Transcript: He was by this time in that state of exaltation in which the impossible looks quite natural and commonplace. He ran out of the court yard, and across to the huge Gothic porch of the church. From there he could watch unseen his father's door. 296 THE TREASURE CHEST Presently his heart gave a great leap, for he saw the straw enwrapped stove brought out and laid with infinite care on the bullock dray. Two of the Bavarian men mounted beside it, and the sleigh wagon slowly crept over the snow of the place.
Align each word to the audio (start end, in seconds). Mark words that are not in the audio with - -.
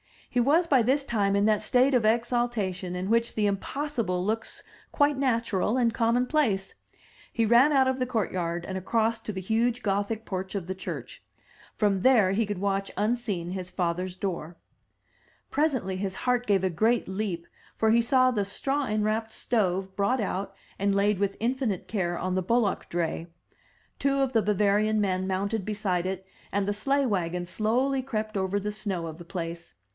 He 0.31 0.39
was 0.39 0.65
by 0.65 0.81
this 0.81 1.03
time 1.03 1.35
in 1.35 1.45
that 1.45 1.61
state 1.61 1.93
of 1.93 2.05
exaltation 2.05 2.95
in 2.95 3.09
which 3.09 3.35
the 3.35 3.45
impossible 3.45 4.25
looks 4.25 4.63
quite 4.91 5.17
natural 5.17 5.77
and 5.77 5.93
commonplace. 5.93 6.73
He 7.31 7.45
ran 7.45 7.73
out 7.73 7.87
of 7.87 7.99
the 7.99 8.05
court 8.07 8.31
yard, 8.31 8.65
and 8.65 8.77
across 8.77 9.19
to 9.19 9.33
the 9.33 9.41
huge 9.41 9.83
Gothic 9.83 10.25
porch 10.25 10.55
of 10.55 10.65
the 10.67 10.73
church. 10.73 11.21
From 11.75 11.97
there 11.97 12.31
he 12.31 12.45
could 12.47 12.59
watch 12.59 12.89
unseen 12.97 13.51
his 13.51 13.69
father's 13.69 14.15
door. 14.15 14.55
296 15.51 15.83
THE 15.83 15.87
TREASURE 15.89 15.97
CHEST 15.97 15.97
Presently 15.97 15.97
his 15.97 16.15
heart 16.23 16.47
gave 16.47 16.63
a 16.63 16.73
great 16.75 17.07
leap, 17.07 17.45
for 17.75 17.91
he 17.91 18.01
saw 18.01 18.31
the 18.31 18.45
straw 18.45 18.87
enwrapped 18.87 19.33
stove 19.33 19.95
brought 19.97 20.21
out 20.21 20.55
and 20.79 20.95
laid 20.95 21.19
with 21.19 21.37
infinite 21.41 21.87
care 21.87 22.17
on 22.17 22.33
the 22.33 22.41
bullock 22.41 22.87
dray. 22.89 23.27
Two 23.99 24.21
of 24.21 24.33
the 24.33 24.41
Bavarian 24.41 24.99
men 24.99 25.27
mounted 25.27 25.63
beside 25.65 26.05
it, 26.07 26.25
and 26.51 26.67
the 26.67 26.73
sleigh 26.73 27.05
wagon 27.05 27.45
slowly 27.45 28.01
crept 28.01 28.35
over 28.35 28.59
the 28.59 28.71
snow 28.71 29.05
of 29.07 29.17
the 29.17 29.25
place. 29.25 29.75